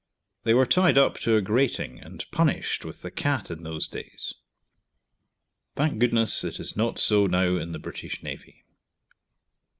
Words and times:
They 0.45 0.55
were 0.55 0.65
tied 0.65 0.97
up 0.97 1.19
to 1.19 1.35
a 1.35 1.43
grating 1.43 1.99
and 1.99 2.25
punished 2.31 2.83
with 2.85 3.03
the 3.03 3.11
cat 3.11 3.51
in 3.51 3.61
those 3.61 3.87
days. 3.87 4.33
Thank 5.75 5.99
goodness 5.99 6.43
it 6.43 6.59
is 6.59 6.75
not 6.75 6.97
so 6.97 7.27
now 7.27 7.57
in 7.57 7.71
the 7.71 7.77
British 7.77 8.23
Navy. 8.23 8.65